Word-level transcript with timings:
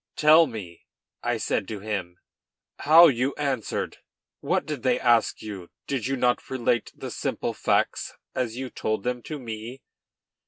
"Tell 0.15 0.47
me," 0.47 0.87
I 1.21 1.37
said 1.37 1.67
to 1.67 1.79
him, 1.79 2.17
"how 2.79 3.05
you 3.07 3.35
answered. 3.35 3.97
What 4.39 4.65
did 4.65 4.81
they 4.81 4.99
ask 4.99 5.43
you? 5.43 5.69
Did 5.85 6.07
you 6.07 6.15
not 6.15 6.49
relate 6.49 6.91
the 6.95 7.11
simple 7.11 7.53
facts 7.53 8.15
as 8.33 8.57
you 8.57 8.71
told 8.71 9.03
them 9.03 9.21
to 9.21 9.37
me?" 9.37 9.83